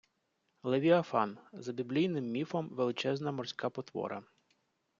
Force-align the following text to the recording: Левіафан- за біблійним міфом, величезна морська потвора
Левіафан- 0.63 1.37
за 1.53 1.73
біблійним 1.73 2.25
міфом, 2.31 2.69
величезна 2.69 3.31
морська 3.31 3.69
потвора 3.69 4.23